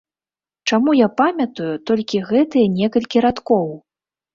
Чаму 0.69 0.95
я 1.01 1.07
памятаю 1.21 1.69
толькі 1.93 2.25
гэтыя 2.33 2.67
некалькі 2.83 3.17
радкоў? 3.31 3.75